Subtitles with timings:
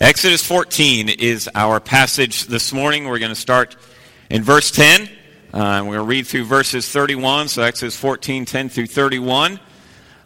[0.00, 3.06] Exodus 14 is our passage this morning.
[3.06, 3.76] We're going to start
[4.30, 5.02] in verse 10.
[5.52, 9.60] Uh, we're going to read through verses 31, so Exodus 14, 10 through 31.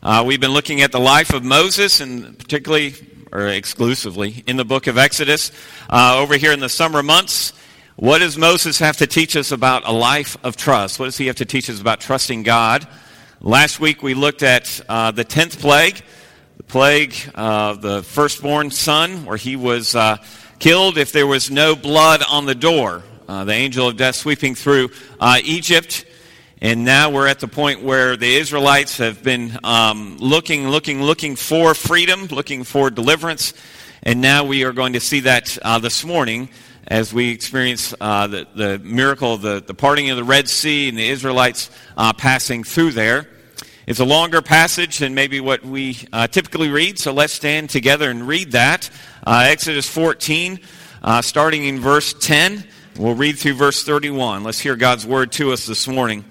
[0.01, 2.95] Uh, we've been looking at the life of Moses, and particularly,
[3.33, 5.51] or exclusively, in the book of Exodus.
[5.91, 7.53] Uh, over here in the summer months,
[7.97, 11.01] what does Moses have to teach us about a life of trust?
[11.01, 12.87] What does he have to teach us about trusting God?
[13.41, 16.01] Last week we looked at uh, the 10th plague
[16.57, 20.19] the plague of the firstborn son, where he was uh,
[20.59, 23.03] killed if there was no blood on the door.
[23.29, 26.05] Uh, the angel of death sweeping through uh, Egypt.
[26.61, 31.35] And now we're at the point where the Israelites have been um, looking, looking, looking
[31.37, 33.53] for freedom, looking for deliverance.
[34.03, 36.51] And now we are going to see that uh, this morning
[36.87, 40.89] as we experience uh, the, the miracle of the, the parting of the Red Sea
[40.89, 43.29] and the Israelites uh, passing through there.
[43.87, 48.09] It's a longer passage than maybe what we uh, typically read, so let's stand together
[48.09, 48.89] and read that.
[49.27, 50.59] Uh, Exodus 14,
[51.03, 52.65] uh, starting in verse 10.
[52.97, 54.43] We'll read through verse 31.
[54.43, 56.25] Let's hear God's word to us this morning.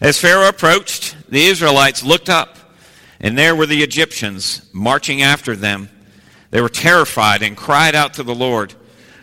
[0.00, 2.56] As Pharaoh approached, the Israelites looked up,
[3.20, 5.90] and there were the Egyptians marching after them.
[6.48, 8.72] They were terrified and cried out to the Lord.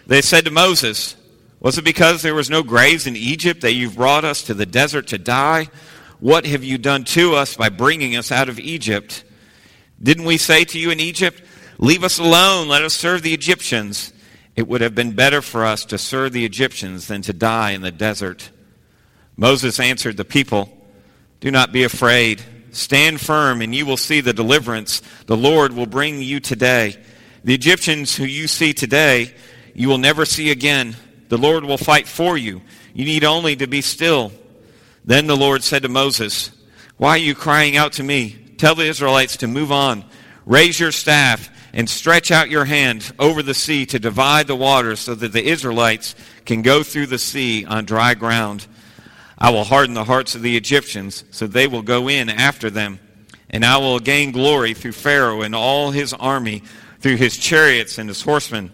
[0.06, 1.16] They said to Moses,
[1.60, 4.68] Was it because there was no graves in Egypt that you've brought us to the
[4.68, 5.70] desert to die?
[6.22, 9.24] What have you done to us by bringing us out of Egypt?
[10.02, 11.42] Didn't we say to you in Egypt,
[11.80, 14.14] Leave us alone, let us serve the Egyptians?
[14.56, 17.82] It would have been better for us to serve the Egyptians than to die in
[17.82, 18.52] the desert.
[19.36, 20.70] Moses answered the people,
[21.40, 22.40] Do not be afraid.
[22.70, 26.98] Stand firm, and you will see the deliverance the Lord will bring you today.
[27.44, 29.34] The Egyptians who you see today,
[29.74, 30.96] you will never see again.
[31.30, 32.62] The Lord will fight for you.
[32.94, 34.32] You need only to be still
[35.06, 36.52] then the Lord said to Moses,
[36.98, 38.54] Why are you crying out to me?
[38.58, 40.06] Tell the Israelites to move on.
[40.46, 45.00] Raise your staff and stretch out your hand over the sea to divide the waters
[45.00, 48.68] so that the Israelites can go through the sea on dry ground.
[49.38, 53.00] I will harden the hearts of the Egyptians so they will go in after them.
[53.50, 56.64] And I will gain glory through Pharaoh and all his army,
[57.00, 58.72] through his chariots and his horsemen.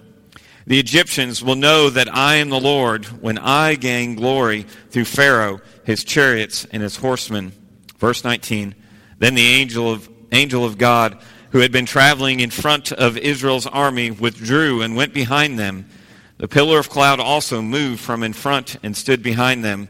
[0.67, 5.61] The Egyptians will know that I am the Lord when I gain glory through Pharaoh
[5.87, 7.53] his chariots and his horsemen.
[7.97, 8.75] Verse 19.
[9.19, 11.17] Then the angel of, angel of God,
[11.51, 15.87] who had been traveling in front of Israel's army, withdrew and went behind them.
[16.39, 19.87] The pillar of cloud also moved from in front and stood behind them.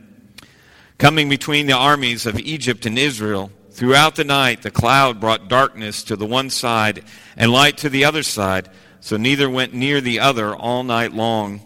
[0.99, 6.03] Coming between the armies of Egypt and Israel, throughout the night the cloud brought darkness
[6.03, 7.05] to the one side
[7.35, 8.69] and light to the other side,
[8.99, 11.59] so neither went near the other all night long.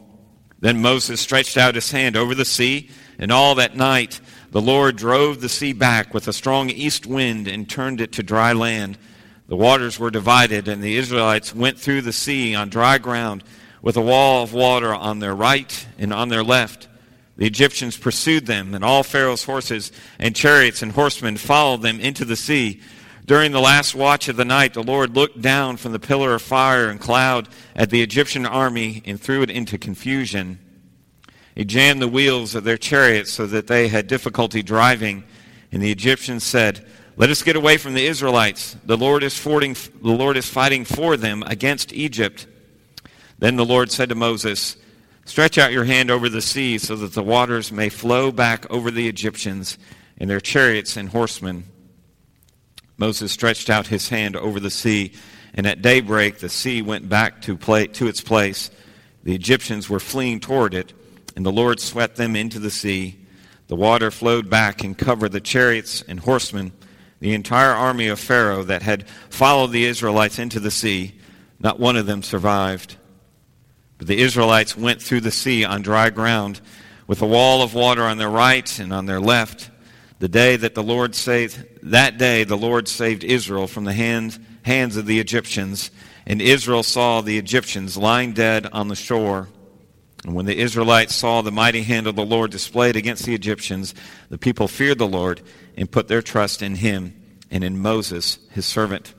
[0.61, 2.91] Then Moses stretched out his hand over the sea,
[3.21, 4.19] and all that night
[4.51, 8.23] the Lord drove the sea back with a strong east wind and turned it to
[8.23, 8.97] dry land.
[9.47, 13.45] The waters were divided, and the Israelites went through the sea on dry ground
[13.81, 16.89] with a wall of water on their right and on their left.
[17.37, 22.25] The Egyptians pursued them, and all Pharaoh's horses and chariots and horsemen followed them into
[22.25, 22.81] the sea.
[23.25, 26.41] During the last watch of the night, the Lord looked down from the pillar of
[26.41, 30.59] fire and cloud at the Egyptian army and threw it into confusion.
[31.55, 35.23] He jammed the wheels of their chariots so that they had difficulty driving.
[35.71, 36.85] And the Egyptians said,
[37.17, 38.77] Let us get away from the Israelites.
[38.85, 42.47] The Lord is, fording, the Lord is fighting for them against Egypt.
[43.39, 44.77] Then the Lord said to Moses,
[45.25, 48.89] Stretch out your hand over the sea so that the waters may flow back over
[48.89, 49.77] the Egyptians
[50.17, 51.65] and their chariots and horsemen.
[52.97, 55.13] Moses stretched out his hand over the sea,
[55.53, 58.71] and at daybreak the sea went back to, play, to its place.
[59.23, 60.93] The Egyptians were fleeing toward it
[61.35, 63.25] and the Lord swept them into the sea.
[63.67, 66.73] The water flowed back and covered the chariots and horsemen,
[67.19, 71.19] the entire army of Pharaoh that had followed the Israelites into the sea.
[71.59, 72.97] Not one of them survived.
[73.97, 76.59] But the Israelites went through the sea on dry ground,
[77.05, 79.69] with a wall of water on their right and on their left.
[80.19, 84.43] The day that the Lord saved, that day the Lord saved Israel from the hand,
[84.63, 85.91] hands of the Egyptians,
[86.25, 89.49] and Israel saw the Egyptians lying dead on the shore.
[90.23, 93.95] And when the Israelites saw the mighty hand of the Lord displayed against the Egyptians,
[94.29, 95.41] the people feared the Lord
[95.75, 97.15] and put their trust in him
[97.49, 99.13] and in Moses, his servant.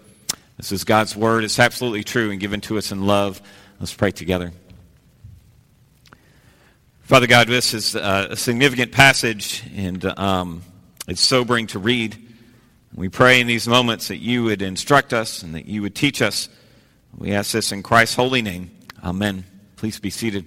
[0.57, 1.43] This is God's word.
[1.45, 3.43] It's absolutely true and given to us in love.
[3.81, 4.53] Let's pray together.
[7.01, 10.63] Father God, this is a significant passage, and um,
[11.09, 12.17] it's sobering to read.
[12.95, 16.23] We pray in these moments that you would instruct us and that you would teach
[16.23, 16.49] us.
[17.17, 18.71] We ask this in Christ's holy name.
[19.03, 19.45] Amen.
[19.77, 20.47] Please be seated.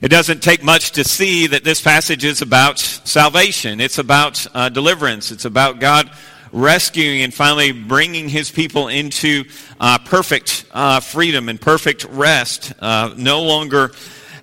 [0.00, 3.80] It doesn't take much to see that this passage is about salvation.
[3.80, 5.32] It's about uh, deliverance.
[5.32, 6.08] It's about God
[6.52, 9.44] rescuing and finally bringing his people into
[9.80, 13.90] uh, perfect uh, freedom and perfect rest, uh, no longer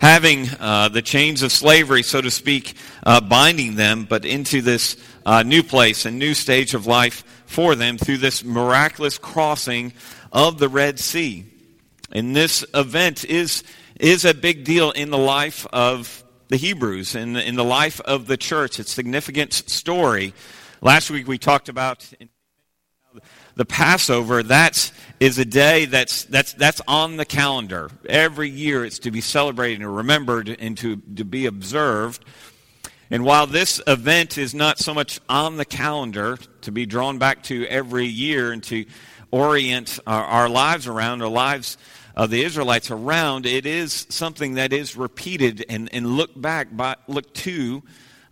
[0.02, 2.74] having uh, the chains of slavery, so to speak,
[3.04, 4.98] uh, binding them, but into this
[5.46, 9.94] new place and new stage of life for them through this miraculous crossing
[10.34, 11.46] of the Red Sea.
[12.12, 13.64] And this event is,
[14.00, 18.02] is a big deal in the life of the Hebrews, in the, in the life
[18.02, 18.80] of the church.
[18.80, 20.34] It's a significant story.
[20.82, 22.08] Last week we talked about
[23.56, 24.44] the Passover.
[24.44, 27.90] That is a day that's, that's, that's on the calendar.
[28.08, 32.24] Every year it's to be celebrated and remembered and to, to be observed.
[33.10, 37.44] And while this event is not so much on the calendar to be drawn back
[37.44, 38.86] to every year and to
[39.32, 41.78] orient our, our lives around, our lives
[42.16, 46.96] of the Israelites around, it is something that is repeated and, and looked back by,
[47.08, 47.84] looked to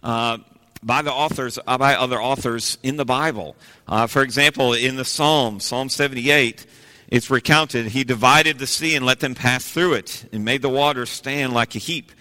[0.01, 0.37] uh,
[0.81, 3.55] by the authors, uh, by other authors in the Bible.
[3.87, 6.65] Uh, for example, in the Psalm, Psalm 78,
[7.09, 10.69] it's recounted, He divided the sea and let them pass through it, and made the
[10.69, 12.11] waters stand like a heap.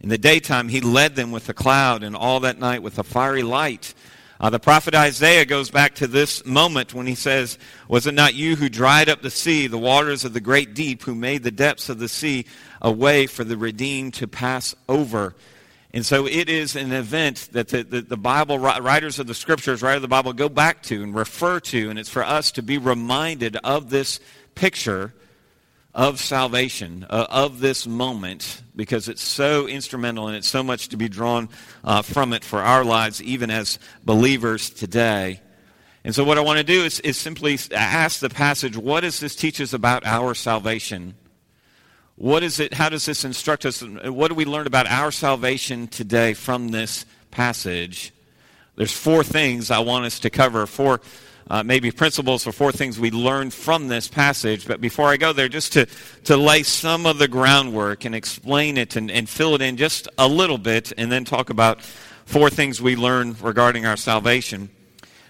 [0.00, 3.04] In the daytime, he led them with a cloud, and all that night with a
[3.04, 3.94] fiery light.
[4.40, 7.58] Uh, the prophet Isaiah goes back to this moment when he says,
[7.88, 11.02] Was it not you who dried up the sea, the waters of the great deep,
[11.02, 12.46] who made the depths of the sea
[12.80, 15.34] a way for the redeemed to pass over?
[15.92, 19.82] And so it is an event that the, the, the Bible writers of the scriptures,
[19.82, 22.62] writers of the Bible, go back to and refer to, and it's for us to
[22.62, 24.20] be reminded of this
[24.54, 25.14] picture
[25.94, 30.96] of salvation, uh, of this moment, because it's so instrumental and it's so much to
[30.96, 31.48] be drawn
[31.82, 35.40] uh, from it for our lives, even as believers today.
[36.04, 39.20] And so, what I want to do is, is simply ask the passage what does
[39.20, 41.14] this teach us about our salvation?
[42.16, 42.74] What is it?
[42.74, 43.82] How does this instruct us?
[43.82, 48.12] What do we learn about our salvation today from this passage?
[48.76, 51.00] There's four things I want us to cover, four
[51.50, 54.66] uh, maybe principles or four things we learned from this passage.
[54.66, 55.86] But before I go there, just to,
[56.24, 60.08] to lay some of the groundwork and explain it and, and fill it in just
[60.18, 61.80] a little bit, and then talk about
[62.26, 64.68] four things we learned regarding our salvation.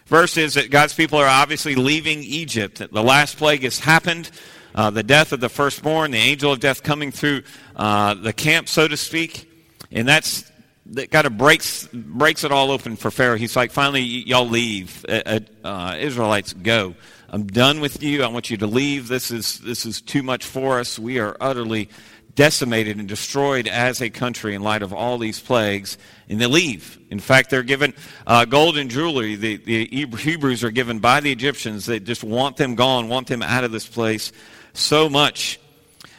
[0.05, 2.79] First is that God's people are obviously leaving Egypt.
[2.79, 4.31] The last plague has happened.
[4.75, 7.43] Uh, the death of the firstborn, the angel of death coming through
[7.76, 9.50] uh, the camp, so to speak.
[9.91, 10.50] And that's
[10.90, 13.37] that kind of breaks breaks it all open for Pharaoh.
[13.37, 15.05] He's like, finally, y'all leave.
[15.08, 16.94] Uh, uh, Israelites, go.
[17.31, 18.23] I'm done with you.
[18.23, 19.08] I want you to leave.
[19.08, 20.99] This is this is too much for us.
[20.99, 21.90] We are utterly
[22.35, 25.99] decimated and destroyed as a country in light of all these plagues,
[26.29, 26.99] and they leave.
[27.11, 27.93] In fact, they're given
[28.26, 29.35] uh, gold and jewelry.
[29.35, 31.87] The, the Hebrews are given by the Egyptians.
[31.87, 34.31] They just want them gone, want them out of this place
[34.73, 35.58] so much.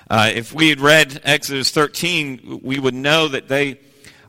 [0.09, 3.79] Uh, if we had read Exodus 13, we would know that they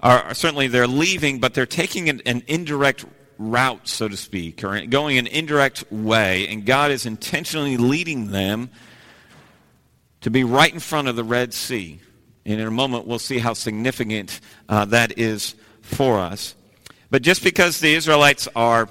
[0.03, 3.05] are certainly they're leaving, but they're taking an, an indirect
[3.39, 8.71] route, so to speak, or going an indirect way, and God is intentionally leading them
[10.21, 12.01] to be right in front of the Red Sea.
[12.45, 16.55] And in a moment, we'll see how significant uh, that is for us.
[17.11, 18.89] But just because the Israelites are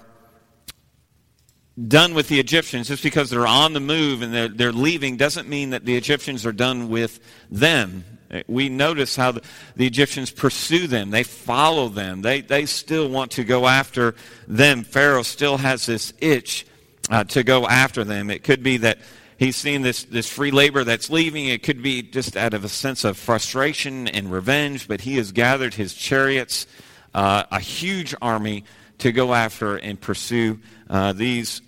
[1.88, 5.48] done with the Egyptians, just because they're on the move and they're, they're leaving, doesn't
[5.48, 7.20] mean that the Egyptians are done with
[7.50, 8.04] them.
[8.48, 9.42] We notice how the,
[9.76, 11.10] the, Egyptians pursue them.
[11.10, 12.22] They follow them.
[12.22, 14.14] They, they still want to go after
[14.48, 14.84] them.
[14.84, 16.68] Pharaoh still has this itch
[17.10, 18.30] uh, to go after them.
[18.30, 19.00] It could be that
[19.38, 21.48] he's seen this, this free labor that's leaving.
[21.48, 25.32] It could be just out of a sense of frustration and revenge, but he has
[25.32, 26.68] gathered his chariots,
[27.16, 28.64] uh, a huge army,
[29.00, 31.62] to go after and pursue uh, these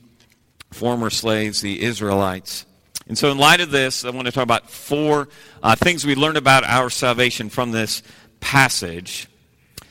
[0.71, 2.65] former slaves, the Israelites.
[3.07, 5.27] And so, in light of this, I want to talk about four
[5.61, 8.03] uh, things we learned about our salvation from this
[8.39, 9.27] passage.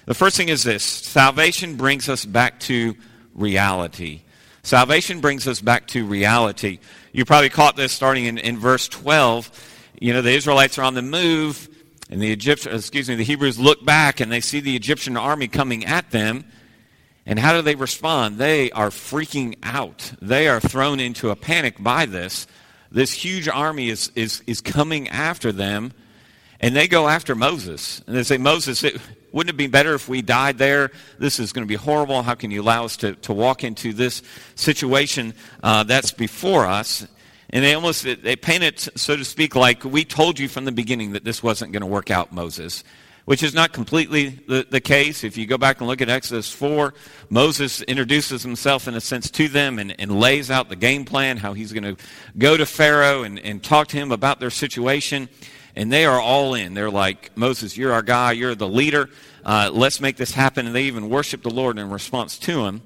[0.07, 2.95] The first thing is this salvation brings us back to
[3.35, 4.23] reality.
[4.63, 6.79] Salvation brings us back to reality.
[7.13, 9.51] You probably caught this starting in, in verse 12.
[10.01, 11.69] You know, the Israelites are on the move,
[12.11, 15.49] and the Egyptian, excuse me, the Hebrews look back and they see the Egyptian army
[15.49, 16.45] coming at them.
[17.25, 18.39] And how do they respond?
[18.39, 20.13] They are freaking out.
[20.21, 22.47] They are thrown into a panic by this
[22.91, 25.93] this huge army is, is, is coming after them,
[26.61, 28.03] and they go after Moses.
[28.07, 29.01] And they say, Moses, it,
[29.33, 30.91] wouldn't it be better if we died there?
[31.19, 32.23] This is going to be horrible.
[32.23, 34.23] How can you allow us to, to walk into this
[34.57, 37.07] situation uh, that's before us?
[37.51, 40.73] And they almost they paint it, so to speak, like we told you from the
[40.73, 42.85] beginning that this wasn't going to work out, Moses
[43.31, 45.23] which is not completely the, the case.
[45.23, 46.93] If you go back and look at Exodus 4,
[47.29, 51.37] Moses introduces himself in a sense to them and, and lays out the game plan,
[51.37, 52.03] how he's going to
[52.39, 55.29] go to Pharaoh and, and talk to him about their situation.
[55.77, 56.75] And they are all in.
[56.75, 59.09] They're like, Moses, you're our guy, you're the leader.
[59.45, 60.67] Uh, let's make this happen.
[60.67, 62.83] And they even worship the Lord in response to him.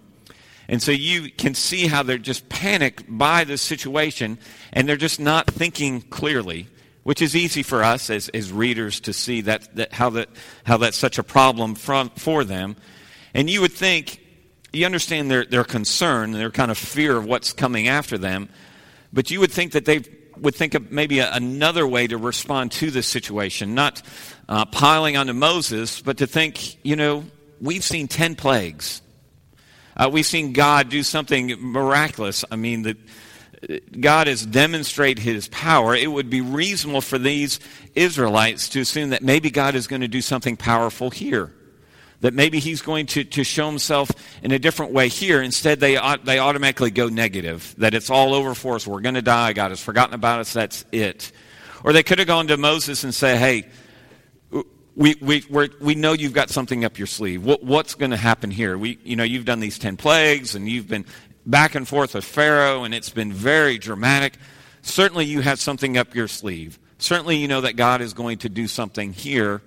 [0.68, 4.38] And so you can see how they're just panicked by the situation
[4.74, 6.68] and they're just not thinking clearly,
[7.04, 10.28] which is easy for us as, as readers to see that, that, how, that,
[10.64, 12.76] how that's such a problem from, for them.
[13.34, 14.20] And you would think,
[14.72, 18.48] you understand their, their concern, and their kind of fear of what's coming after them,
[19.12, 20.02] but you would think that they
[20.36, 24.02] would think of maybe a, another way to respond to this situation, not
[24.48, 27.24] uh, piling onto Moses, but to think, you know,
[27.60, 29.00] we've seen 10 plagues.
[29.96, 32.44] Uh, we've seen God do something miraculous.
[32.50, 32.96] I mean, that
[34.00, 35.94] God has demonstrated his power.
[35.94, 37.60] It would be reasonable for these
[37.94, 41.52] Israelites to assume that maybe God is going to do something powerful here.
[42.20, 44.10] That maybe he's going to, to show himself
[44.42, 45.42] in a different way here.
[45.42, 47.74] Instead, they, they automatically go negative.
[47.78, 48.86] That it's all over for us.
[48.86, 49.52] We're going to die.
[49.52, 50.52] God has forgotten about us.
[50.52, 51.32] That's it.
[51.82, 53.68] Or they could have gone to Moses and say, hey,
[54.96, 55.44] we, we,
[55.80, 57.44] we know you've got something up your sleeve.
[57.44, 58.78] What, what's going to happen here?
[58.78, 61.04] We, you know, you've done these 10 plagues and you've been
[61.46, 64.34] back and forth with Pharaoh and it's been very dramatic.
[64.82, 66.78] Certainly you have something up your sleeve.
[66.98, 69.62] Certainly you know that God is going to do something here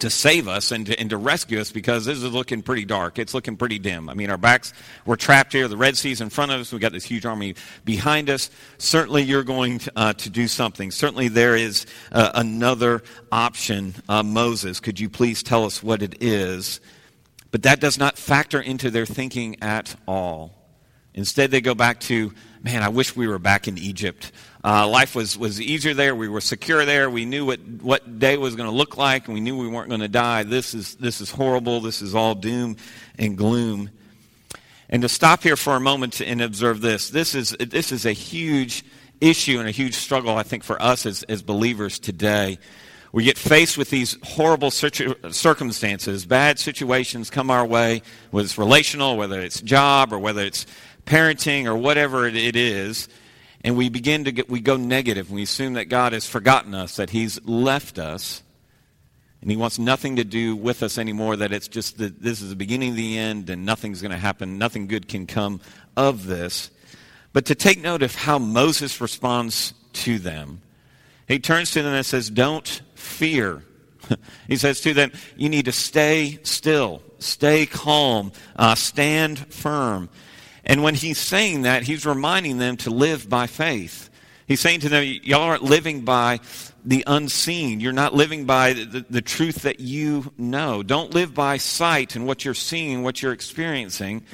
[0.00, 3.18] to save us and to, and to rescue us because this is looking pretty dark.
[3.18, 4.08] It's looking pretty dim.
[4.08, 4.72] I mean, our backs,
[5.04, 5.68] we're trapped here.
[5.68, 6.72] The Red Sea's in front of us.
[6.72, 7.54] We've got this huge army
[7.84, 8.50] behind us.
[8.78, 10.90] Certainly, you're going to, uh, to do something.
[10.90, 13.94] Certainly, there is uh, another option.
[14.08, 16.80] Uh, Moses, could you please tell us what it is?
[17.50, 20.59] But that does not factor into their thinking at all.
[21.14, 24.32] Instead, they go back to, man, I wish we were back in Egypt.
[24.62, 26.14] Uh, life was, was easier there.
[26.14, 27.10] We were secure there.
[27.10, 29.88] We knew what, what day was going to look like, and we knew we weren't
[29.88, 30.44] going to die.
[30.44, 31.80] This is, this is horrible.
[31.80, 32.76] This is all doom
[33.18, 33.90] and gloom.
[34.88, 38.12] And to stop here for a moment and observe this, this is, this is a
[38.12, 38.84] huge
[39.20, 42.58] issue and a huge struggle, I think, for us as, as believers today.
[43.12, 49.16] We get faced with these horrible circumstances, bad situations come our way, whether it's relational,
[49.16, 50.64] whether it's job, or whether it's
[51.06, 53.08] parenting, or whatever it is
[53.62, 55.30] and we begin to get, we go negative.
[55.30, 58.42] We assume that God has forgotten us, that He's left us,
[59.42, 62.50] and He wants nothing to do with us anymore, that it's just that this is
[62.50, 65.60] the beginning of the end and nothing's going to happen, nothing good can come
[65.96, 66.70] of this.
[67.32, 70.62] But to take note of how Moses responds to them,
[71.28, 73.62] he turns to them and says, Don't fear.
[74.48, 80.08] he says to them, You need to stay still, stay calm, uh, stand firm.
[80.64, 84.10] And when he's saying that, he's reminding them to live by faith.
[84.46, 86.40] He's saying to them, y'all aren't living by
[86.84, 87.80] the unseen.
[87.80, 90.82] You're not living by the, the, truth that you know.
[90.82, 94.24] Don't live by sight and what you're seeing, what you're experiencing,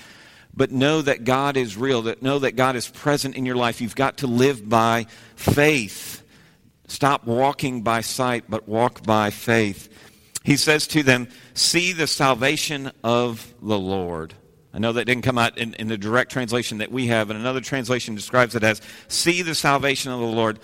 [0.54, 3.80] but know that God is real, that know that God is present in your life.
[3.80, 6.22] You've got to live by faith.
[6.88, 9.88] Stop walking by sight, but walk by faith.
[10.44, 14.34] He says to them, See the salvation of the Lord.
[14.76, 17.40] I know that didn't come out in, in, the direct translation that we have, and
[17.40, 20.58] another translation describes it as see the salvation of the Lord.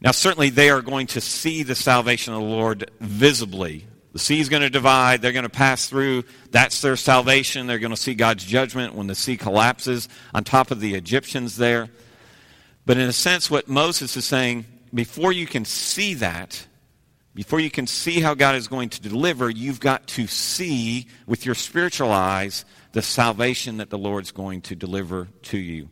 [0.00, 3.84] Now, certainly they are going to see the salvation of the Lord visibly.
[4.12, 5.22] The sea is going to divide.
[5.22, 6.22] They're going to pass through.
[6.52, 7.66] That's their salvation.
[7.66, 11.56] They're going to see God's judgment when the sea collapses on top of the Egyptians
[11.56, 11.90] there.
[12.86, 16.64] But in a sense, what Moses is saying, before you can see that,
[17.34, 21.44] before you can see how God is going to deliver, you've got to see with
[21.44, 25.88] your spiritual eyes the salvation that the Lord's going to deliver to you.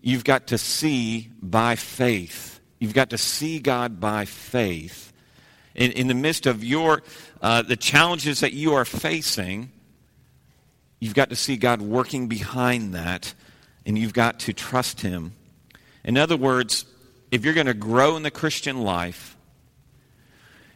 [0.00, 2.60] You've got to see by faith.
[2.78, 5.12] You've got to see God by faith.
[5.74, 7.02] In, in the midst of your,
[7.42, 9.70] uh, the challenges that you are facing,
[10.98, 13.34] you've got to see God working behind that,
[13.86, 15.32] and you've got to trust Him.
[16.02, 16.86] In other words,
[17.30, 19.36] if you're going to grow in the Christian life,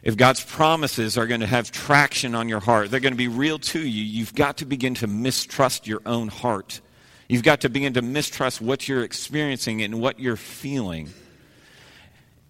[0.05, 3.27] if God's promises are going to have traction on your heart, they're going to be
[3.27, 6.79] real to you, you've got to begin to mistrust your own heart.
[7.27, 11.09] You've got to begin to mistrust what you're experiencing and what you're feeling.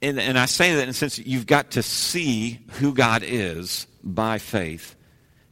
[0.01, 3.88] And, and I say that in the sense you've got to see who God is
[4.03, 4.97] by faith.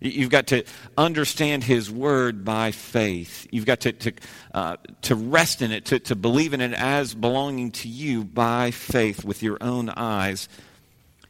[0.02, 0.66] You've got to
[0.98, 3.48] understand His Word by faith.
[3.50, 4.14] You've got to, to,
[4.54, 8.72] uh, to rest in it, to, to believe in it as belonging to you by
[8.72, 10.50] faith with your own eyes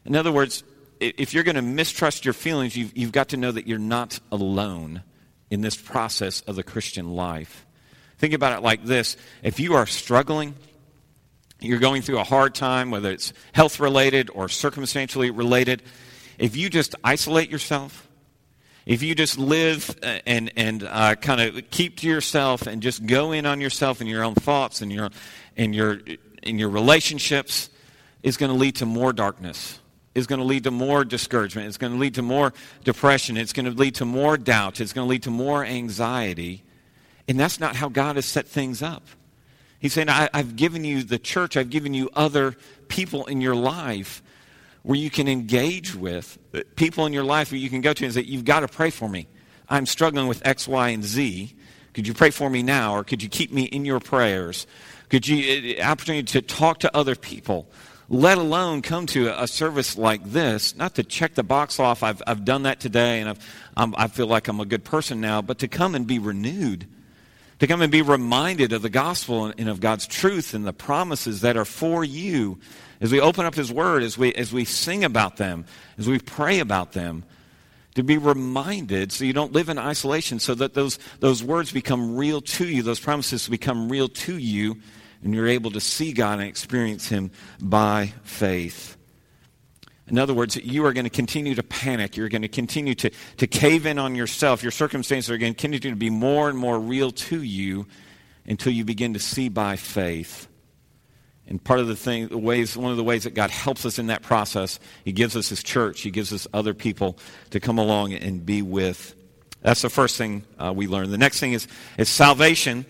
[0.06, 0.64] in other words,
[1.00, 4.20] if you're going to mistrust your feelings, you've, you've got to know that you're not
[4.32, 5.04] alone
[5.50, 7.66] in this process of the Christian life.
[8.18, 10.56] Think about it like this if you are struggling,
[11.60, 15.84] you're going through a hard time, whether it's health related or circumstantially related,
[16.38, 18.08] if you just isolate yourself,
[18.86, 23.06] if you just live uh, and, and uh, kind of keep to yourself and just
[23.06, 25.10] go in on yourself and your own thoughts and your,
[25.56, 26.00] and your,
[26.42, 27.70] in your relationships,
[28.24, 29.80] is going to lead to more darkness
[30.16, 31.68] is going to lead to more discouragement.
[31.68, 32.54] It's going to lead to more
[32.84, 33.38] depression.
[33.38, 34.80] It's going to lead to more doubt.
[34.80, 36.64] It's going to lead to more anxiety.
[37.28, 39.04] And that's not how God has set things up.
[39.80, 42.56] He's saying, I, have given you the church, I've given you other
[42.88, 44.24] people in your life
[44.84, 46.38] where you can engage with,
[46.76, 48.90] people in your life where you can go to and say, You've got to pray
[48.90, 49.28] for me.
[49.70, 51.54] I'm struggling with X, Y, and Z.
[51.94, 54.68] Could you pray for me now, or could you keep me in your prayers?
[55.10, 57.68] Could you, uh, opportunity to talk to other people,
[58.14, 62.22] let alone come to a, service like this, not to check the box off, I've,
[62.28, 63.38] I've done that today and
[63.76, 66.86] I'm, I feel like I'm a good person now, but to come and be renewed,
[67.58, 70.74] to come and be reminded of the gospel and, and of God's truth and the
[70.74, 72.60] promises that are for you.
[73.02, 75.66] As we open up His Word, as we, as we sing about them,
[75.98, 77.24] as we pray about them
[77.96, 82.16] to be reminded so you don't live in isolation, so that those, those words become
[82.16, 84.78] real to you, those promises become real to you,
[85.24, 88.98] and you're able to see God and experience Him by faith.
[90.08, 92.18] In other words, you are going to continue to panic.
[92.18, 94.62] You're going to continue to, to cave in on yourself.
[94.62, 97.88] Your circumstances are going to continue to be more and more real to you
[98.46, 100.50] until you begin to see by faith
[101.48, 104.00] and part of the thing, the ways, one of the ways that God helps us
[104.00, 106.02] in that process, He gives us His church.
[106.02, 107.18] He gives us other people
[107.50, 109.16] to come along and be with.
[109.62, 111.12] That's the first thing uh, we learn.
[111.12, 112.86] The next thing is, is salvation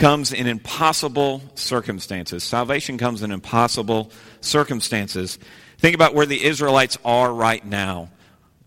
[0.00, 2.42] comes in impossible circumstances.
[2.42, 5.38] Salvation comes in impossible circumstances.
[5.78, 8.08] Think about where the Israelites are right now.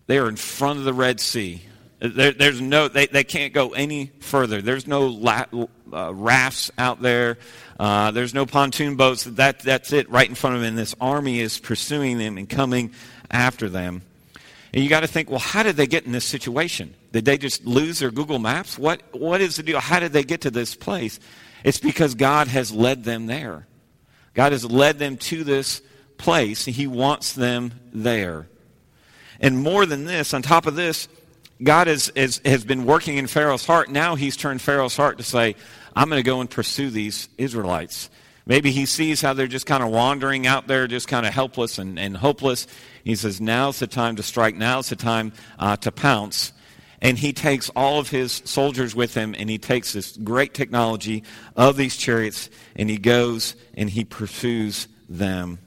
[0.06, 1.60] They are in front of the Red Sea.
[1.98, 4.62] There, there's no, they, they can't go any further.
[4.62, 5.44] There's no la,
[5.92, 7.38] uh, rafts out there.
[7.80, 9.24] Uh, there's no pontoon boats.
[9.24, 10.70] That, that's it right in front of them.
[10.70, 12.92] And this army is pursuing them and coming
[13.28, 14.02] after them.
[14.74, 16.96] And you got to think, well, how did they get in this situation?
[17.12, 18.76] Did they just lose their Google Maps?
[18.76, 19.78] What, what is the deal?
[19.78, 21.20] How did they get to this place?
[21.62, 23.68] It's because God has led them there.
[24.34, 25.80] God has led them to this
[26.18, 26.66] place.
[26.66, 28.48] And He wants them there.
[29.38, 31.06] And more than this, on top of this,
[31.62, 33.90] God has, has, has been working in Pharaoh's heart.
[33.90, 35.54] Now he's turned Pharaoh's heart to say,
[35.94, 38.10] I'm going to go and pursue these Israelites.
[38.46, 41.78] Maybe he sees how they're just kind of wandering out there, just kind of helpless
[41.78, 42.66] and, and hopeless.
[43.02, 44.54] He says, Now's the time to strike.
[44.54, 46.52] Now's the time uh, to pounce.
[47.00, 51.22] And he takes all of his soldiers with him, and he takes this great technology
[51.56, 55.58] of these chariots, and he goes and he pursues them.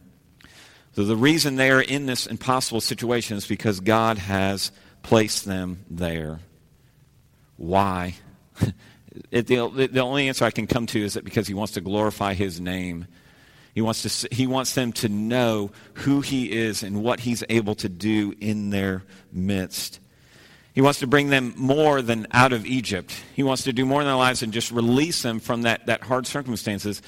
[0.94, 4.72] So the reason they are in this impossible situation is because God has
[5.04, 6.40] placed them there.
[7.56, 8.16] Why?
[9.32, 11.82] it, the, the only answer I can come to is that because he wants to
[11.82, 13.08] glorify his name.
[13.74, 17.76] He wants, to, he wants them to know who he is and what he's able
[17.76, 20.00] to do in their midst.
[20.74, 23.16] He wants to bring them more than out of Egypt.
[23.36, 26.04] He wants to do more in their lives and just release them from that, that
[26.04, 27.02] hard circumstances.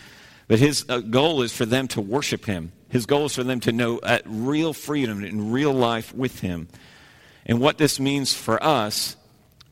[0.47, 2.71] But his uh, goal is for them to worship him.
[2.89, 6.67] His goal is for them to know uh, real freedom and real life with him.
[7.45, 9.15] And what this means for us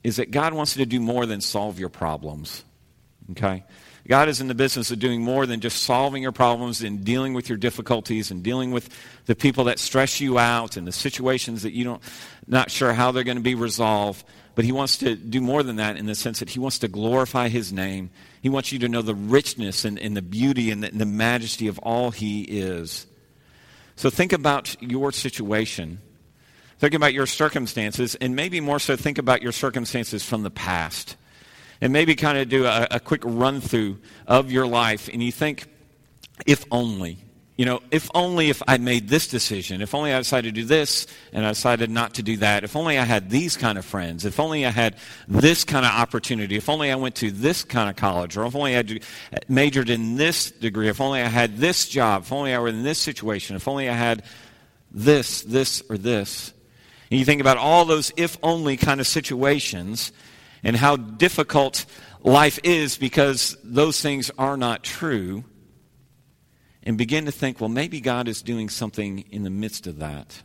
[0.07, 2.63] is that God wants you to do more than solve your problems.
[3.31, 3.65] Okay?
[4.07, 7.33] God is in the business of doing more than just solving your problems and dealing
[7.33, 8.87] with your difficulties and dealing with
[9.25, 12.01] the people that stress you out and the situations that you don't
[12.47, 14.23] not sure how they're going to be resolved.
[14.55, 16.87] But he wants to do more than that in the sense that he wants to
[16.87, 18.09] glorify his name.
[18.41, 21.05] He wants you to know the richness and, and the beauty and the, and the
[21.05, 23.07] majesty of all he is.
[23.97, 25.99] So think about your situation
[26.79, 31.15] Think about your circumstances, and maybe more so think about your circumstances from the past.
[31.81, 35.31] And maybe kind of do a, a quick run through of your life, and you
[35.31, 35.67] think,
[36.45, 37.17] if only.
[37.57, 40.67] You know, if only if I made this decision, if only I decided to do
[40.67, 43.85] this and I decided not to do that, if only I had these kind of
[43.85, 44.95] friends, if only I had
[45.27, 48.55] this kind of opportunity, if only I went to this kind of college, or if
[48.55, 52.53] only I uh, majored in this degree, if only I had this job, if only
[52.53, 54.21] I were in this situation, if only I had
[54.91, 56.53] this, this, or this.
[57.09, 60.11] And you think about all those if only kind of situations
[60.63, 61.85] and how difficult
[62.21, 65.43] life is because those things are not true.
[66.83, 70.41] And begin to think, well, maybe God is doing something in the midst of that.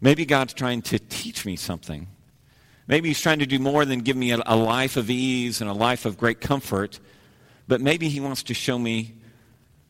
[0.00, 2.08] Maybe God's trying to teach me something.
[2.88, 5.70] Maybe He's trying to do more than give me a, a life of ease and
[5.70, 6.98] a life of great comfort,
[7.68, 9.14] but maybe He wants to show me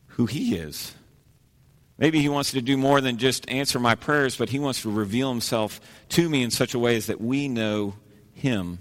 [0.05, 0.93] who He is
[1.97, 4.91] Maybe he wants to do more than just answer my prayers, but he wants to
[4.91, 7.95] reveal himself to me in such a way as that we know
[8.33, 8.79] him.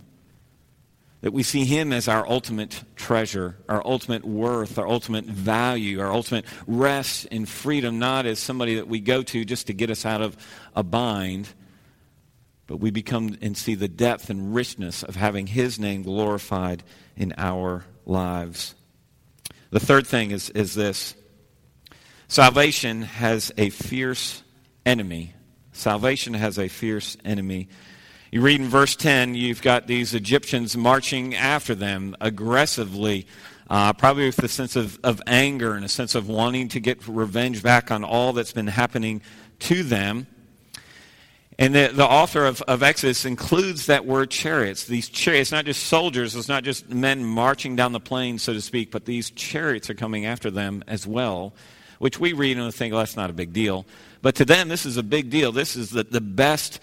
[1.22, 6.12] That we see him as our ultimate treasure, our ultimate worth, our ultimate value, our
[6.12, 10.04] ultimate rest and freedom, not as somebody that we go to just to get us
[10.04, 10.36] out of
[10.76, 11.48] a bind,
[12.66, 16.82] but we become and see the depth and richness of having his name glorified
[17.16, 18.74] in our lives.
[19.70, 21.14] The third thing is, is this
[22.28, 24.42] Salvation has a fierce
[24.84, 25.32] enemy.
[25.72, 27.68] Salvation has a fierce enemy.
[28.32, 33.28] You read in verse 10, you've got these Egyptians marching after them aggressively,
[33.70, 37.06] uh, probably with a sense of, of anger and a sense of wanting to get
[37.06, 39.22] revenge back on all that's been happening
[39.60, 40.26] to them.
[41.58, 44.84] And the, the author of, of Exodus includes that word chariots.
[44.84, 48.60] These chariots, not just soldiers, it's not just men marching down the plain, so to
[48.60, 51.54] speak, but these chariots are coming after them as well,
[51.98, 53.86] which we read and think, well, that's not a big deal.
[54.22, 55.52] But to them, this is a big deal.
[55.52, 56.80] This is the, the best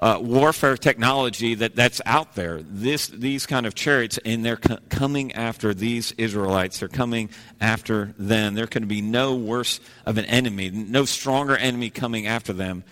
[0.00, 2.60] uh, warfare technology that, that's out there.
[2.62, 6.80] This, these kind of chariots, and they're co- coming after these Israelites.
[6.80, 8.54] They're coming after them.
[8.54, 12.84] There can be no worse of an enemy, no stronger enemy coming after them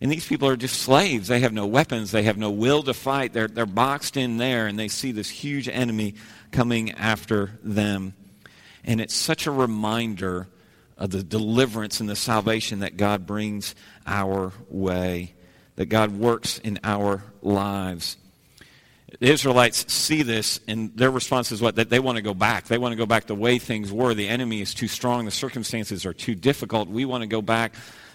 [0.00, 1.28] and these people are just slaves.
[1.28, 2.10] They have no weapons.
[2.10, 3.32] They have no will to fight.
[3.32, 6.14] They're, they're boxed in there, and they see this huge enemy
[6.52, 8.14] coming after them.
[8.82, 10.48] And it's such a reminder
[11.00, 13.74] of the deliverance and the salvation that God brings
[14.06, 15.34] our way,
[15.76, 18.18] that God works in our lives.
[19.18, 21.76] The Israelites see this, and their response is what?
[21.76, 22.66] That they want to go back.
[22.66, 24.14] They want to go back the way things were.
[24.14, 25.24] The enemy is too strong.
[25.24, 26.88] The circumstances are too difficult.
[26.88, 27.74] We want to go back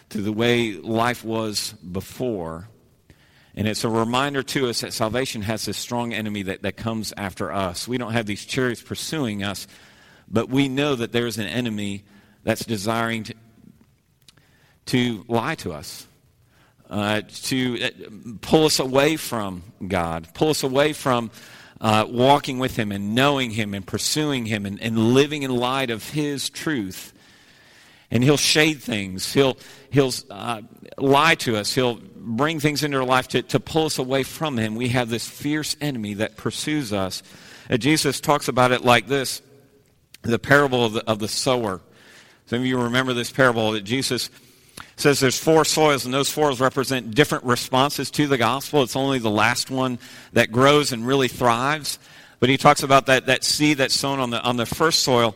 [0.09, 2.69] to the way life was before.
[3.55, 7.13] And it's a reminder to us that salvation has this strong enemy that, that comes
[7.17, 7.87] after us.
[7.87, 9.67] We don't have these chariots pursuing us,
[10.29, 12.03] but we know that there's an enemy
[12.45, 13.33] that's desiring to,
[14.85, 16.07] to lie to us,
[16.89, 17.89] uh, to uh,
[18.39, 21.29] pull us away from God, pull us away from
[21.81, 25.89] uh, walking with Him and knowing Him and pursuing Him and, and living in light
[25.89, 27.11] of His truth
[28.11, 29.33] and he'll shade things.
[29.33, 29.57] He'll,
[29.89, 30.61] he'll uh,
[30.97, 31.73] lie to us.
[31.73, 34.75] He'll bring things into our life to, to pull us away from him.
[34.75, 37.23] We have this fierce enemy that pursues us.
[37.67, 39.41] And Jesus talks about it like this
[40.21, 41.81] the parable of the, of the sower.
[42.47, 44.29] Some of you remember this parable that Jesus
[44.97, 48.83] says there's four soils, and those soils represent different responses to the gospel.
[48.83, 49.99] It's only the last one
[50.33, 51.99] that grows and really thrives.
[52.39, 55.35] But he talks about that, that seed that's sown on the, on the first soil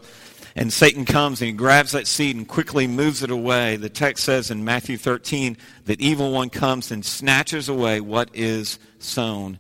[0.56, 3.78] and Satan comes and he grabs that seed and quickly moves it away.
[3.78, 8.80] The text says in Matthew 13 that evil one comes and snatches away what is
[9.00, 9.60] sown.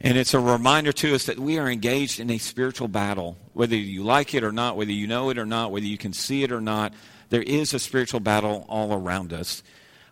[0.00, 3.36] And it's a reminder to us that we are engaged in a spiritual battle.
[3.56, 6.12] Whether you like it or not, whether you know it or not, whether you can
[6.12, 6.92] see it or not,
[7.30, 9.62] there is a spiritual battle all around us.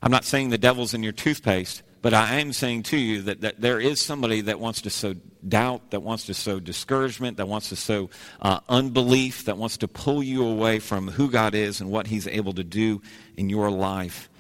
[0.03, 3.43] I'm not saying the devil's in your toothpaste, but I am saying to you that,
[3.43, 5.15] that there is somebody that wants to sow
[5.47, 8.09] doubt, that wants to sow discouragement, that wants to sow
[8.41, 12.27] uh, unbelief, that wants to pull you away from who God is and what He's
[12.27, 13.03] able to do
[13.37, 14.31] in your life.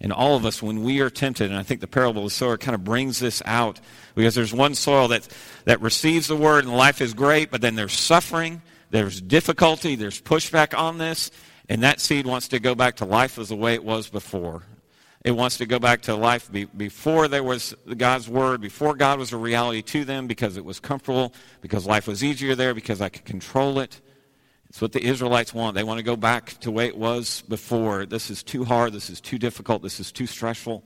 [0.00, 2.30] And all of us, when we are tempted, and I think the parable of the
[2.30, 3.80] sower kind of brings this out,
[4.14, 5.26] because there's one soil that,
[5.64, 10.20] that receives the word and life is great, but then there's suffering, there's difficulty, there's
[10.20, 11.30] pushback on this,
[11.68, 14.62] and that seed wants to go back to life as the way it was before.
[15.24, 19.32] It wants to go back to life before there was God's Word, before God was
[19.32, 23.08] a reality to them, because it was comfortable, because life was easier there, because I
[23.08, 24.00] could control it.
[24.76, 25.74] It's what the Israelites want.
[25.74, 28.04] They want to go back to the way it was before.
[28.04, 28.92] This is too hard.
[28.92, 29.80] This is too difficult.
[29.80, 30.84] This is too stressful.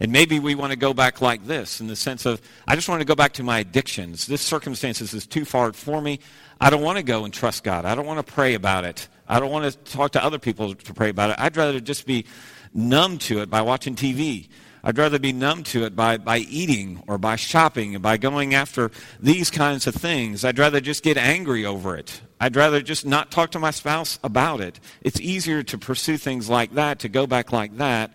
[0.00, 2.88] And maybe we want to go back like this in the sense of, I just
[2.88, 4.26] want to go back to my addictions.
[4.26, 6.20] This circumstances is too far for me.
[6.58, 7.84] I don't want to go and trust God.
[7.84, 9.08] I don't want to pray about it.
[9.28, 11.36] I don't want to talk to other people to pray about it.
[11.38, 12.24] I'd rather just be
[12.72, 14.48] numb to it by watching TV.
[14.84, 18.54] I'd rather be numb to it by, by eating or by shopping and by going
[18.54, 20.44] after these kinds of things.
[20.44, 22.20] I'd rather just get angry over it.
[22.40, 24.78] I'd rather just not talk to my spouse about it.
[25.02, 28.12] It's easier to pursue things like that, to go back like that,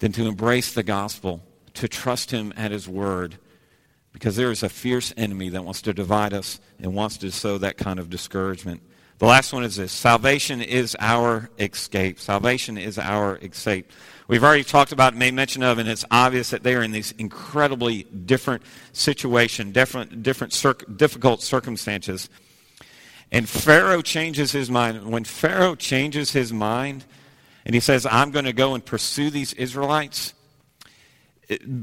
[0.00, 1.42] than to embrace the gospel,
[1.74, 3.38] to trust him at his word.
[4.12, 7.58] Because there is a fierce enemy that wants to divide us and wants to sow
[7.58, 8.82] that kind of discouragement.
[9.24, 12.20] The last one is this salvation is our escape.
[12.20, 13.90] Salvation is our escape.
[14.28, 17.12] We've already talked about, made mention of, and it's obvious that they are in these
[17.12, 22.28] incredibly different situation, different, different circ- difficult circumstances.
[23.32, 25.10] And Pharaoh changes his mind.
[25.10, 27.06] When Pharaoh changes his mind
[27.64, 30.34] and he says, I'm going to go and pursue these Israelites,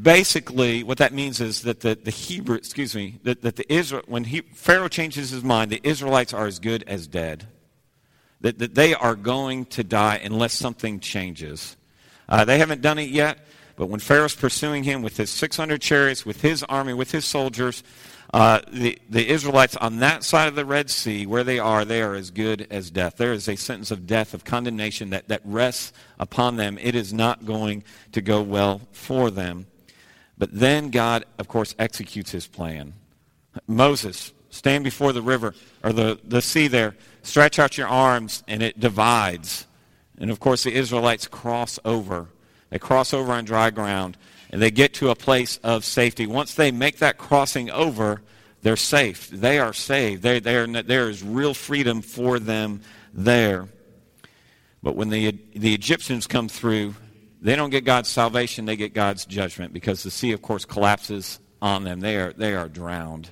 [0.02, 4.04] basically, what that means is that the, the Hebrew, excuse me, that, that the Israel,
[4.08, 7.48] when he, Pharaoh changes his mind, the Israelites are as good as dead.
[8.42, 11.78] That, that they are going to die unless something changes.
[12.28, 13.46] Uh, they haven't done it yet,
[13.76, 17.84] but when Pharaoh's pursuing him with his 600 chariots, with his army, with his soldiers,
[18.34, 22.02] uh, the, the Israelites on that side of the Red Sea, where they are, they
[22.02, 23.18] are as good as death.
[23.18, 26.78] There is a sentence of death, of condemnation that, that rests upon them.
[26.82, 29.68] It is not going to go well for them.
[30.38, 32.94] But then God, of course, executes his plan.
[33.68, 38.64] Moses, stand before the river, or the, the sea there, stretch out your arms, and
[38.64, 39.68] it divides.
[40.18, 42.28] And of course, the Israelites cross over.
[42.70, 44.18] They cross over on dry ground.
[44.52, 46.28] And they get to a place of safety.
[46.28, 48.22] Once they make that crossing over,
[48.62, 49.30] they're safe.
[49.30, 50.22] They are saved.
[50.22, 52.82] They, they are, there is real freedom for them
[53.14, 53.70] there.
[54.84, 56.96] But when the, the Egyptians come through,
[57.42, 61.40] they don't get God's salvation, they get God's judgment because the sea, of course, collapses
[61.62, 62.00] on them.
[62.00, 63.30] They are, they are drowned,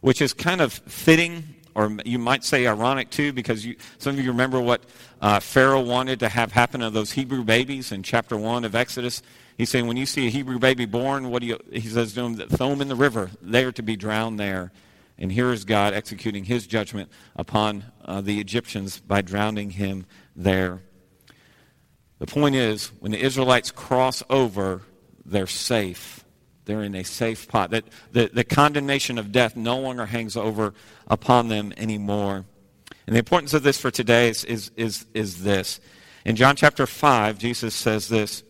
[0.00, 4.24] which is kind of fitting, or you might say ironic too, because you, some of
[4.24, 4.82] you remember what
[5.22, 9.22] uh, Pharaoh wanted to have happen to those Hebrew babies in chapter 1 of Exodus.
[9.60, 12.22] He's saying, when you see a Hebrew baby born, what do you, he says to
[12.22, 13.30] them, throw them in the river.
[13.42, 14.72] They are to be drowned there.
[15.18, 20.80] And here is God executing his judgment upon uh, the Egyptians by drowning him there.
[22.20, 24.80] The point is, when the Israelites cross over,
[25.26, 26.24] they're safe.
[26.64, 27.70] They're in a safe pot.
[27.72, 30.72] That the, the condemnation of death no longer hangs over
[31.06, 32.46] upon them anymore.
[33.06, 35.80] And the importance of this for today is, is, is, is this.
[36.24, 38.42] In John chapter 5, Jesus says this.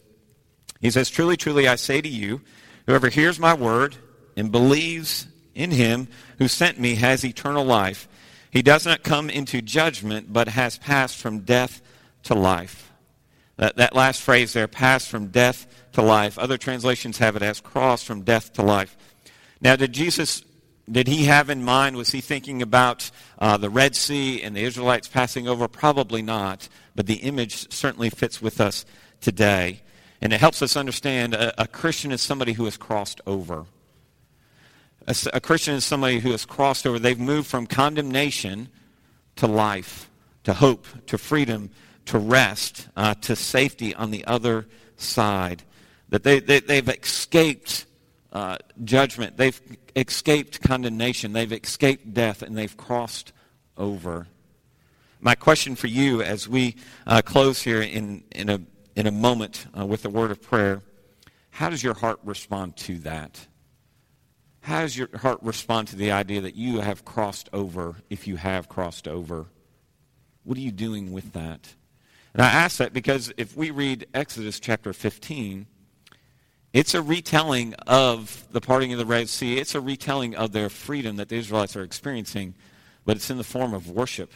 [0.81, 2.41] He says, Truly, truly, I say to you,
[2.87, 3.97] whoever hears my word
[4.37, 8.09] and believes in him who sent me has eternal life.
[8.51, 11.83] He does not come into judgment, but has passed from death
[12.25, 12.91] to life.
[13.57, 16.39] That, that last phrase there, passed from death to life.
[16.39, 18.97] Other translations have it as crossed from death to life.
[19.61, 20.43] Now, did Jesus,
[20.91, 24.65] did he have in mind, was he thinking about uh, the Red Sea and the
[24.65, 25.69] Israelites passing over?
[25.69, 28.87] Probably not, but the image certainly fits with us
[29.21, 29.83] today.
[30.23, 33.67] And it helps us understand a, a Christian is somebody who has crossed over.
[35.07, 36.99] A, a Christian is somebody who has crossed over.
[36.99, 38.69] They've moved from condemnation
[39.37, 40.11] to life,
[40.45, 41.71] to hope, to freedom,
[42.07, 45.63] to rest, uh, to safety on the other side.
[46.11, 47.87] That they, they, have escaped
[48.33, 49.37] uh, judgment.
[49.37, 49.61] They've
[49.97, 51.33] escaped condemnation.
[51.33, 53.33] They've escaped death, and they've crossed
[53.77, 54.27] over.
[55.21, 58.61] My question for you as we uh, close here in, in, a,
[58.97, 60.83] in a moment uh, with a word of prayer,
[61.51, 63.47] how does your heart respond to that?
[64.63, 68.37] How does your heart respond to the idea that you have crossed over if you
[68.37, 69.47] have crossed over?
[70.45, 71.75] What are you doing with that?
[72.35, 75.67] And I ask that because if we read Exodus chapter 15,
[76.73, 79.59] it's a retelling of the parting of the Red Sea.
[79.59, 82.55] It's a retelling of their freedom that the Israelites are experiencing,
[83.05, 84.33] but it's in the form of worship.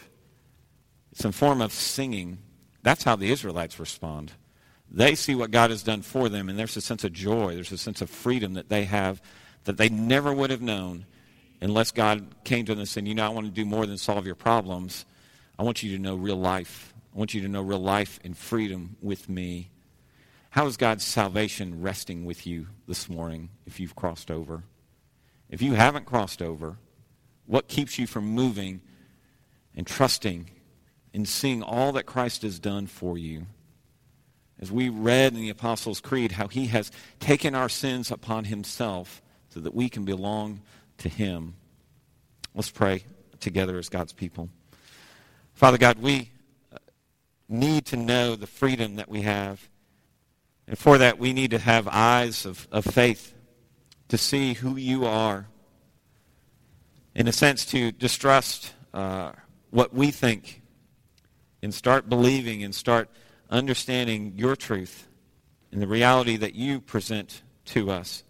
[1.12, 2.38] It's in the form of singing.
[2.82, 4.32] That's how the Israelites respond.
[4.94, 7.56] They see what God has done for them, and there's a sense of joy.
[7.56, 9.20] There's a sense of freedom that they have
[9.64, 11.06] that they never would have known
[11.60, 13.98] unless God came to them and said, You know, I want to do more than
[13.98, 15.04] solve your problems.
[15.58, 16.94] I want you to know real life.
[17.12, 19.70] I want you to know real life and freedom with me.
[20.50, 24.62] How is God's salvation resting with you this morning if you've crossed over?
[25.50, 26.76] If you haven't crossed over,
[27.46, 28.80] what keeps you from moving
[29.74, 30.50] and trusting
[31.12, 33.46] and seeing all that Christ has done for you?
[34.60, 36.90] As we read in the Apostles' Creed, how he has
[37.20, 39.20] taken our sins upon himself
[39.54, 40.60] so that we can belong
[40.98, 41.54] to Him.
[42.56, 43.04] Let's pray
[43.38, 44.48] together as God's people.
[45.54, 46.30] Father God, we
[46.72, 46.78] uh,
[47.48, 49.68] need to know the freedom that we have.
[50.66, 53.32] And for that, we need to have eyes of, of faith
[54.08, 55.46] to see who you are.
[57.14, 59.32] In a sense, to distrust uh,
[59.70, 60.62] what we think
[61.62, 63.08] and start believing and start
[63.50, 65.06] understanding your truth
[65.70, 68.22] and the reality that you present to us.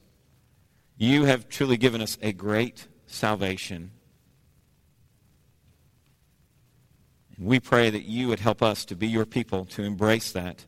[0.96, 3.90] You have truly given us a great salvation.
[7.36, 10.64] And we pray that you would help us to be your people, to embrace that,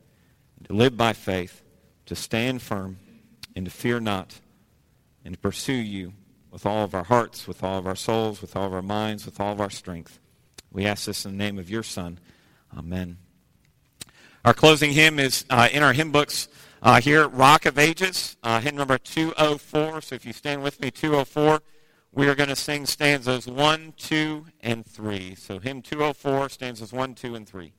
[0.65, 1.63] to live by faith,
[2.05, 2.97] to stand firm,
[3.55, 4.39] and to fear not,
[5.23, 6.13] and to pursue you
[6.51, 9.25] with all of our hearts, with all of our souls, with all of our minds,
[9.25, 10.19] with all of our strength.
[10.71, 12.19] We ask this in the name of your Son.
[12.77, 13.17] Amen.
[14.47, 16.47] Our closing hymn is uh, in our hymn books.
[16.81, 19.99] Uh, here, Rock of Ages, uh, hymn number 204.
[19.99, 21.61] So if you stand with me, 204,
[22.13, 25.35] we are going to sing stanzas 1, 2, and 3.
[25.35, 27.73] So hymn 204, stanzas 1, 2, and 3.